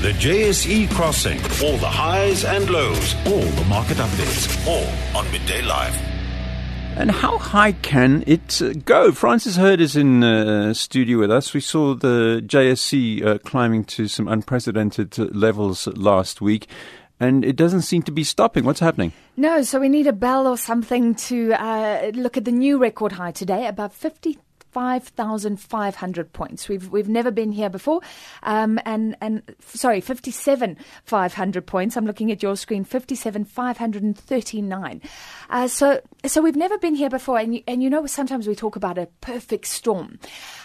[0.00, 1.40] The JSE Crossing.
[1.60, 3.16] All the highs and lows.
[3.26, 4.46] All the market updates.
[4.64, 4.86] All
[5.18, 6.00] on Midday Live.
[6.96, 9.10] And how high can it uh, go?
[9.10, 11.52] Francis Herd is in uh, studio with us.
[11.52, 16.68] We saw the JSE uh, climbing to some unprecedented uh, levels last week,
[17.18, 18.62] and it doesn't seem to be stopping.
[18.62, 19.12] What's happening?
[19.36, 23.10] No, so we need a bell or something to uh, look at the new record
[23.10, 24.38] high today, above 50
[24.70, 26.68] 5,500 points.
[26.68, 28.00] We've we've never been here before,
[28.42, 31.96] um, and and sorry, 57 500 points.
[31.96, 35.02] I'm looking at your screen, 57 539.
[35.50, 38.54] Uh, so so we've never been here before, and you, and you know sometimes we
[38.54, 40.18] talk about a perfect storm.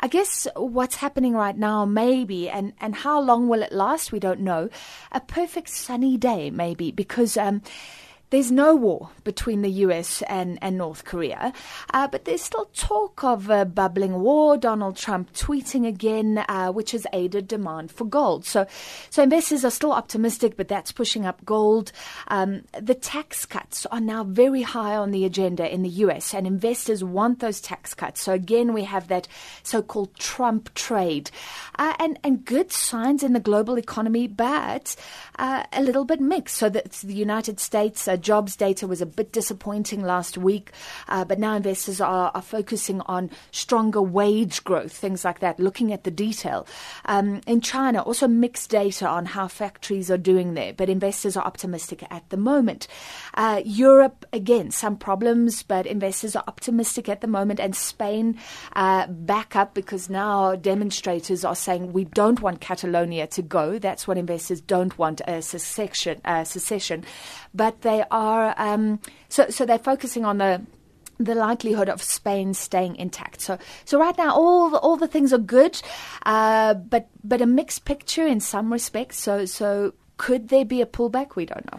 [0.00, 4.12] I guess what's happening right now, maybe, and and how long will it last?
[4.12, 4.68] We don't know.
[5.12, 7.36] A perfect sunny day, maybe, because.
[7.36, 7.62] Um,
[8.34, 11.52] there's no war between the US and, and North Korea,
[11.92, 14.56] uh, but there's still talk of a bubbling war.
[14.56, 18.44] Donald Trump tweeting again, uh, which has aided demand for gold.
[18.44, 18.66] So,
[19.08, 21.92] so investors are still optimistic, but that's pushing up gold.
[22.26, 26.44] Um, the tax cuts are now very high on the agenda in the US, and
[26.44, 28.20] investors want those tax cuts.
[28.20, 29.28] So again, we have that
[29.62, 31.30] so-called Trump trade,
[31.78, 34.96] uh, and and good signs in the global economy, but
[35.38, 36.56] uh, a little bit mixed.
[36.56, 40.72] So the United States uh, jobs data was a bit disappointing last week,
[41.08, 45.92] uh, but now investors are, are, focusing on stronger wage growth, things like that, looking
[45.92, 46.66] at the detail.
[47.04, 51.44] Um, in China, also mixed data on how factories are doing there, but investors are
[51.44, 52.88] optimistic at the moment.
[53.34, 58.38] Uh, Europe, again, some problems, but investors are optimistic at the moment, and Spain
[58.74, 63.78] uh, back up because now demonstrators are saying we don't want Catalonia to go.
[63.78, 66.20] That's what investors don't want a secession.
[66.44, 67.04] Secession.
[67.54, 70.62] But they are um, so so they're focusing on the
[71.18, 73.40] the likelihood of Spain staying intact.
[73.40, 75.80] So, so right now, all the, all the things are good,
[76.26, 79.18] uh, but but a mixed picture in some respects.
[79.18, 81.34] So, so could there be a pullback?
[81.34, 81.78] We don't know.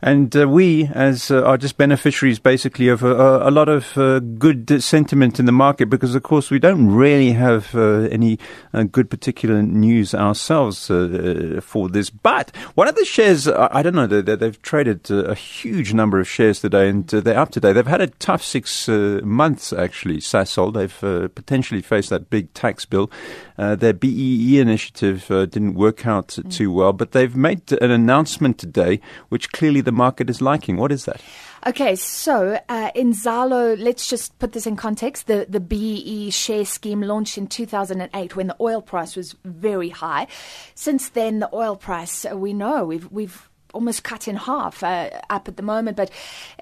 [0.00, 4.20] And uh, we, as uh, are just beneficiaries, basically, of a, a lot of uh,
[4.20, 8.38] good sentiment in the market because, of course, we don't really have uh, any
[8.72, 12.08] uh, good particular news ourselves uh, for this.
[12.08, 16.28] But one of the shares, I don't know, they, they've traded a huge number of
[16.28, 17.72] shares today and they're up today.
[17.72, 20.72] They've had a tough six months, actually, Sasol.
[20.72, 23.10] They've potentially faced that big tax bill.
[23.56, 26.52] their BEE initiative didn't work out mm.
[26.52, 30.76] too well, but they've made an announcement today, which clearly the market is liking.
[30.76, 31.20] What is that?
[31.66, 35.26] Okay, so uh, Inzalo, let's just put this in context.
[35.26, 40.26] The the BEE share scheme launched in 2008 when the oil price was very high.
[40.74, 45.10] Since then, the oil price uh, we know we've we've almost cut in half uh,
[45.28, 46.10] up at the moment, but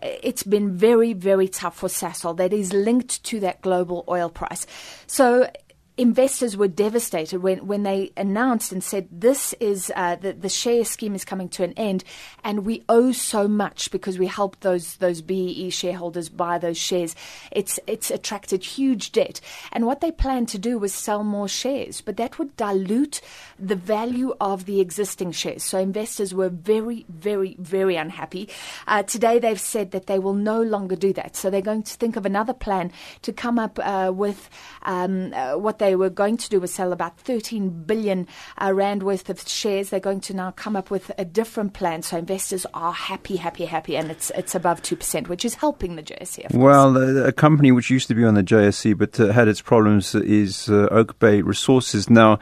[0.03, 2.37] it's been very, very tough for Sasol.
[2.37, 4.67] That is linked to that global oil price.
[5.07, 5.49] So
[5.99, 10.85] investors were devastated when, when they announced and said this is uh, the, the share
[10.85, 12.03] scheme is coming to an end
[12.43, 17.15] and we owe so much because we helped those those BEE shareholders buy those shares.
[17.51, 19.41] It's it's attracted huge debt.
[19.71, 23.21] And what they planned to do was sell more shares, but that would dilute
[23.59, 25.63] the value of the existing shares.
[25.63, 28.49] So investors were very, very, very unhappy.
[28.87, 31.37] Uh, today they've said that they will no longer do that.
[31.37, 32.93] So they're going to think of another plan
[33.23, 34.49] to come up uh, with
[34.83, 38.27] um, uh, what they were going to do was sell about 13 billion
[38.61, 39.91] uh, rand worth of shares.
[39.91, 42.03] They're going to now come up with a different plan.
[42.03, 45.97] So investors are happy, happy, happy, and it's it's above two percent, which is helping
[45.97, 46.53] the JSE.
[46.55, 50.15] Well, a company which used to be on the JSE but uh, had its problems
[50.15, 52.09] is uh, Oakbay Resources.
[52.11, 52.39] Now,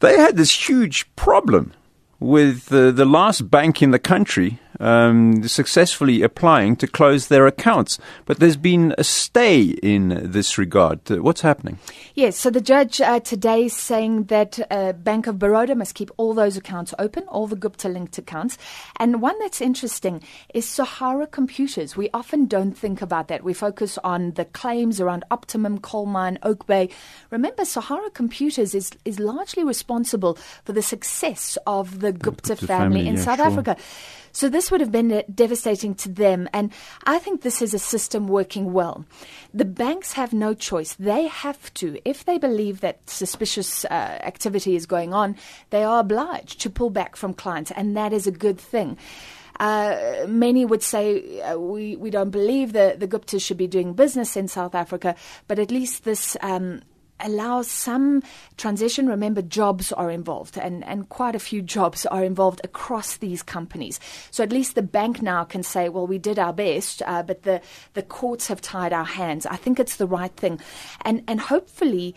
[0.00, 1.72] they had this huge problem
[2.20, 7.98] with uh, the last bank in the country um, successfully applying to close their accounts.
[8.24, 11.10] But there's been a stay in this regard.
[11.10, 11.78] Uh, what's happening?
[12.14, 16.10] Yes, so the judge uh, today is saying that uh, Bank of Baroda must keep
[16.16, 18.58] all those accounts open, all the Gupta linked accounts.
[18.98, 21.96] And one that's interesting is Sahara Computers.
[21.96, 23.44] We often don't think about that.
[23.44, 26.90] We focus on the claims around Optimum, Coal Mine, Oakbay.
[27.30, 33.00] Remember, Sahara Computers is, is largely responsible for the success of the Gupta, Gupta family,
[33.00, 33.46] family, in yeah, South sure.
[33.46, 33.76] Africa.
[34.32, 36.48] So this would have been devastating to them.
[36.52, 36.72] And
[37.04, 39.04] I think this is a system working well.
[39.52, 40.94] The banks have no choice.
[40.94, 43.88] They have to, if they believe that suspicious uh,
[44.22, 45.36] activity is going on,
[45.70, 47.70] they are obliged to pull back from clients.
[47.70, 48.98] And that is a good thing.
[49.60, 53.92] Uh, many would say uh, we, we don't believe that the Guptas should be doing
[53.92, 55.14] business in South Africa,
[55.46, 56.82] but at least this um,
[57.20, 58.22] allows some
[58.56, 59.06] transition.
[59.06, 64.00] Remember, jobs are involved, and, and quite a few jobs are involved across these companies.
[64.30, 67.42] So at least the bank now can say, well, we did our best, uh, but
[67.42, 67.60] the,
[67.94, 69.46] the courts have tied our hands.
[69.46, 70.60] I think it's the right thing.
[71.02, 72.14] And, and hopefully,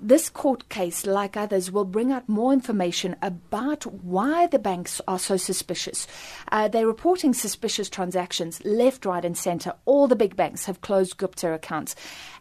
[0.00, 5.18] this court case, like others, will bring out more information about why the banks are
[5.18, 6.06] so suspicious.
[6.52, 9.74] Uh, they're reporting suspicious transactions left, right, and centre.
[9.84, 11.96] All the big banks have closed Gupta accounts.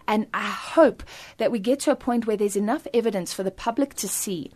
[0.08, 1.04] And I hope
[1.38, 4.52] that we get to a point where there's enough evidence for the public to see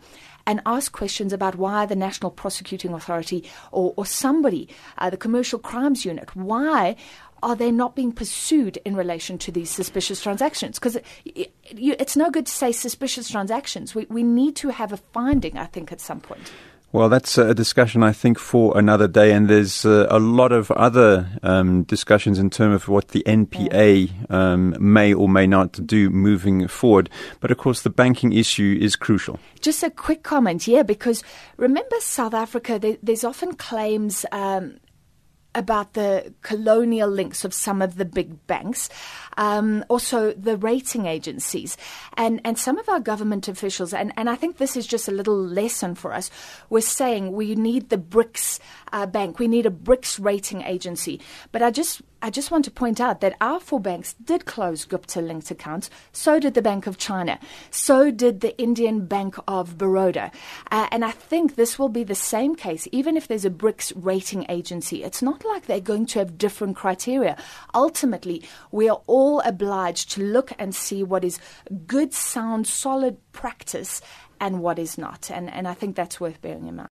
[0.46, 4.68] and ask questions about why the National Prosecuting Authority or, or somebody,
[4.98, 6.96] uh, the Commercial Crimes Unit, why
[7.42, 10.78] are they not being pursued in relation to these suspicious transactions?
[10.78, 13.94] Because it, it's no good to say suspicious transactions.
[13.94, 16.52] We, we need to have a finding, I think, at some point.
[16.92, 20.70] Well, that's a discussion I think for another day, and there's uh, a lot of
[20.72, 26.10] other um, discussions in terms of what the NPA um, may or may not do
[26.10, 27.08] moving forward.
[27.40, 29.40] But of course, the banking issue is crucial.
[29.60, 31.24] Just a quick comment, yeah, because
[31.56, 34.26] remember South Africa, there, there's often claims.
[34.30, 34.76] Um,
[35.54, 38.88] about the colonial links of some of the big banks,
[39.36, 41.76] um, also the rating agencies,
[42.16, 45.12] and, and some of our government officials, and, and I think this is just a
[45.12, 46.30] little lesson for us,
[46.70, 48.60] we're saying we need the BRICS
[48.92, 51.20] uh, bank, we need a BRICS rating agency.
[51.50, 54.84] But I just I just want to point out that our four banks did close
[54.84, 55.90] Gupta linked accounts.
[56.12, 57.40] So did the Bank of China.
[57.72, 60.30] So did the Indian Bank of Baroda.
[60.70, 63.92] Uh, and I think this will be the same case, even if there's a BRICS
[63.96, 65.02] rating agency.
[65.02, 67.36] It's not like they're going to have different criteria.
[67.74, 71.40] Ultimately, we are all obliged to look and see what is
[71.88, 74.00] good, sound, solid practice
[74.40, 75.28] and what is not.
[75.28, 76.90] And, and I think that's worth bearing in mind.